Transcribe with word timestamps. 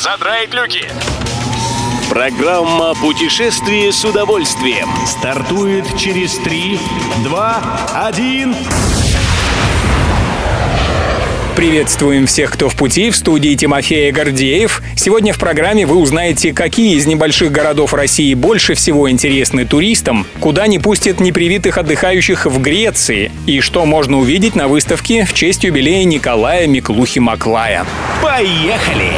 задраить 0.00 0.54
люки. 0.54 0.90
Программа 2.08 2.94
«Путешествие 2.94 3.92
с 3.92 4.02
удовольствием» 4.04 4.88
стартует 5.06 5.96
через 5.98 6.38
3, 6.38 6.80
2, 7.24 7.80
1... 8.06 8.56
Приветствуем 11.56 12.26
всех, 12.26 12.52
кто 12.52 12.68
в 12.68 12.76
пути, 12.76 13.10
в 13.10 13.16
студии 13.16 13.54
Тимофея 13.54 14.12
Гордеев. 14.12 14.82
Сегодня 14.96 15.32
в 15.32 15.38
программе 15.38 15.84
вы 15.84 15.96
узнаете, 15.96 16.52
какие 16.52 16.96
из 16.96 17.06
небольших 17.06 17.52
городов 17.52 17.92
России 17.92 18.32
больше 18.34 18.74
всего 18.74 19.10
интересны 19.10 19.66
туристам, 19.66 20.26
куда 20.38 20.66
не 20.66 20.78
пустят 20.78 21.20
непривитых 21.20 21.76
отдыхающих 21.76 22.46
в 22.46 22.60
Греции 22.60 23.30
и 23.46 23.60
что 23.60 23.84
можно 23.84 24.18
увидеть 24.18 24.54
на 24.54 24.68
выставке 24.68 25.24
в 25.24 25.34
честь 25.34 25.64
юбилея 25.64 26.04
Николая 26.04 26.66
Миклухи-Маклая. 26.66 27.84
Поехали! 28.22 29.12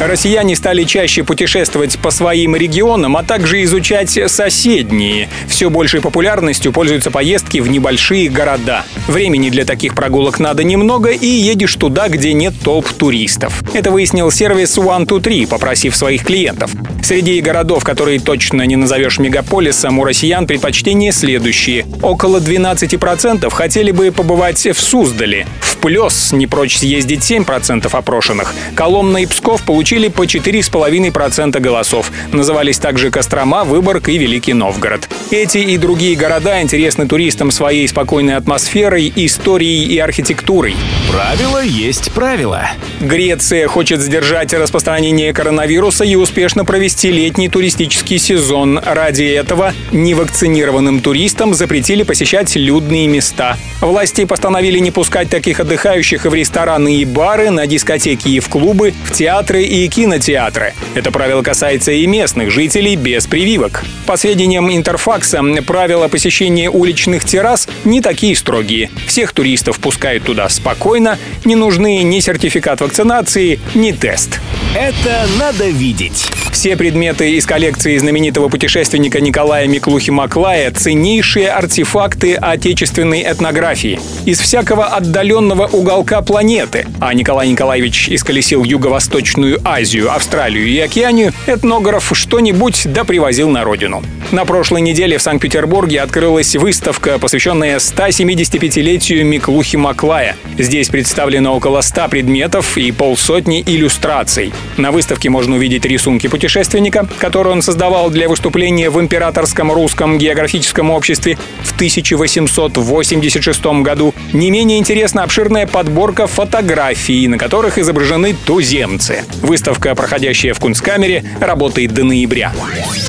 Россияне 0.00 0.54
стали 0.54 0.84
чаще 0.84 1.24
путешествовать 1.24 1.98
по 1.98 2.12
своим 2.12 2.54
регионам, 2.54 3.16
а 3.16 3.24
также 3.24 3.64
изучать 3.64 4.16
соседние. 4.30 5.28
Все 5.48 5.70
большей 5.70 6.00
популярностью 6.00 6.72
пользуются 6.72 7.10
поездки 7.10 7.58
в 7.58 7.68
небольшие 7.68 8.28
города. 8.28 8.84
Времени 9.08 9.50
для 9.50 9.64
таких 9.64 9.96
прогулок 9.96 10.38
надо 10.38 10.62
немного, 10.62 11.10
и 11.10 11.26
едешь 11.26 11.74
туда, 11.78 12.08
где 12.08 12.32
нет 12.32 12.54
толп 12.62 12.88
туристов. 12.88 13.62
Это 13.72 13.90
выяснил 13.90 14.30
сервис 14.30 14.76
One2Three, 14.76 15.46
попросив 15.46 15.96
своих 15.96 16.24
клиентов. 16.24 16.70
Среди 17.02 17.40
городов, 17.40 17.84
которые 17.84 18.20
точно 18.20 18.62
не 18.62 18.76
назовешь 18.76 19.18
мегаполисом, 19.18 19.98
у 19.98 20.04
россиян 20.04 20.46
предпочтения 20.46 21.12
следующие. 21.12 21.86
Около 22.02 22.38
12% 22.38 23.48
хотели 23.50 23.90
бы 23.92 24.10
побывать 24.10 24.66
в 24.66 24.80
Суздале. 24.80 25.46
В 25.60 25.77
Плес 25.80 26.32
не 26.32 26.46
прочь 26.46 26.78
съездить 26.78 27.20
7% 27.20 27.88
опрошенных. 27.90 28.54
Коломна 28.74 29.18
и 29.18 29.26
Псков 29.26 29.62
получили 29.62 30.08
по 30.08 30.24
4,5% 30.24 31.58
голосов. 31.60 32.10
Назывались 32.32 32.78
также 32.78 33.10
Кострома, 33.10 33.64
Выборг 33.64 34.08
и 34.08 34.18
Великий 34.18 34.54
Новгород. 34.54 35.08
Эти 35.30 35.58
и 35.58 35.78
другие 35.78 36.16
города 36.16 36.60
интересны 36.60 37.06
туристам 37.06 37.50
своей 37.50 37.86
спокойной 37.86 38.36
атмосферой, 38.36 39.12
историей 39.16 39.84
и 39.86 39.98
архитектурой. 39.98 40.76
Правило 41.10 41.62
есть 41.64 42.12
правило. 42.12 42.68
Греция 43.00 43.68
хочет 43.68 44.00
сдержать 44.00 44.52
распространение 44.52 45.32
коронавируса 45.32 46.04
и 46.04 46.16
успешно 46.16 46.64
провести 46.64 47.10
летний 47.10 47.48
туристический 47.48 48.18
сезон. 48.18 48.78
Ради 48.78 49.24
этого 49.24 49.72
невакцинированным 49.92 51.00
туристам 51.00 51.54
запретили 51.54 52.02
посещать 52.02 52.56
людные 52.56 53.06
места. 53.06 53.56
Власти 53.80 54.24
постановили 54.24 54.78
не 54.80 54.90
пускать 54.90 55.30
таких 55.30 55.60
отдыхающих 55.60 55.77
в 56.24 56.34
рестораны 56.34 56.96
и 56.96 57.04
бары, 57.04 57.50
на 57.50 57.66
дискотеки 57.66 58.28
и 58.28 58.40
в 58.40 58.48
клубы, 58.48 58.92
в 59.04 59.12
театры 59.12 59.62
и 59.62 59.88
кинотеатры. 59.88 60.74
Это 60.94 61.10
правило 61.10 61.42
касается 61.42 61.92
и 61.92 62.06
местных 62.06 62.50
жителей 62.50 62.96
без 62.96 63.26
прививок. 63.26 63.84
По 64.06 64.16
сведениям 64.16 64.70
Интерфакса, 64.74 65.42
правила 65.66 66.08
посещения 66.08 66.68
уличных 66.68 67.24
террас 67.24 67.68
не 67.84 68.00
такие 68.00 68.34
строгие. 68.34 68.90
Всех 69.06 69.32
туристов 69.32 69.78
пускают 69.78 70.24
туда 70.24 70.48
спокойно, 70.48 71.18
не 71.44 71.54
нужны 71.54 72.02
ни 72.02 72.20
сертификат 72.20 72.80
вакцинации, 72.80 73.60
ни 73.74 73.92
тест. 73.92 74.40
Это 74.74 75.26
надо 75.38 75.68
видеть. 75.68 76.30
Все 76.52 76.76
предметы 76.76 77.32
из 77.36 77.46
коллекции 77.46 77.96
знаменитого 77.98 78.48
путешественника 78.48 79.20
Николая 79.20 79.66
Миклухи-Маклая– 79.66 80.70
ценнейшие 80.74 81.50
артефакты 81.50 82.34
отечественной 82.34 83.22
этнографии. 83.22 84.00
Из 84.24 84.40
всякого 84.40 84.86
отдаленного 84.86 85.66
уголка 85.66 86.20
планеты. 86.20 86.86
А 87.00 87.14
Николай 87.14 87.48
Николаевич 87.48 88.08
исколесил 88.08 88.64
Юго-Восточную 88.64 89.60
Азию, 89.64 90.12
Австралию 90.12 90.66
и 90.66 90.78
Океанию, 90.80 91.32
этнограф 91.46 92.10
что-нибудь 92.14 92.92
да 92.92 93.04
привозил 93.04 93.50
на 93.50 93.62
родину. 93.62 94.02
На 94.32 94.44
прошлой 94.44 94.80
неделе 94.80 95.16
в 95.18 95.22
Санкт-Петербурге 95.22 96.00
открылась 96.00 96.56
выставка, 96.56 97.18
посвященная 97.18 97.78
175-летию 97.78 99.24
Миклухи-Маклая. 99.24 100.34
Здесь 100.58 100.88
представлено 100.88 101.56
около 101.56 101.82
100 101.82 102.08
предметов 102.08 102.76
и 102.76 102.90
полсотни 102.90 103.62
иллюстраций. 103.64 104.52
На 104.76 104.90
выставке 104.90 105.30
можно 105.30 105.56
увидеть 105.56 105.84
рисунки 105.84 106.26
путешественника, 106.26 107.06
которые 107.18 107.52
он 107.52 107.62
создавал 107.62 108.10
для 108.10 108.28
выступления 108.28 108.90
в 108.90 109.00
Императорском 109.00 109.72
русском 109.72 110.18
географическом 110.18 110.90
обществе 110.90 111.38
в 111.62 111.74
1886 111.74 113.64
году. 113.82 114.14
Не 114.32 114.50
менее 114.50 114.78
интересна 114.78 115.22
обширная 115.22 115.66
подборка 115.66 116.26
фотографий, 116.26 117.28
на 117.28 117.38
которых 117.38 117.78
изображены 117.78 118.34
туземцы. 118.44 119.24
Выставка, 119.42 119.94
проходящая 119.94 120.54
в 120.54 120.60
Кунсткамере, 120.60 121.24
работает 121.40 121.92
до 121.92 122.04
ноября. 122.04 122.52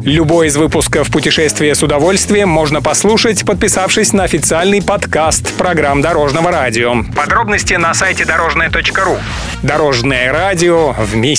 Любой 0.02 0.48
из 0.48 0.58
выпусков 0.58 1.10
«Путешествие 1.10 1.76
с 1.76 1.84
удовольствием» 1.84 2.50
можно 2.50 2.82
послушать, 2.82 3.46
подписавшись 3.46 4.14
на 4.14 4.24
официальный 4.24 4.82
подкаст 4.82 5.52
программ 5.54 6.02
Дорожного 6.02 6.52
радио. 6.52 7.04
Подробности 7.16 7.74
на 7.74 7.94
сайте 7.94 8.26
дорожное.ру. 8.26 9.18
Дорожное 9.64 10.32
радио 10.32 10.94
вместе 10.98 11.39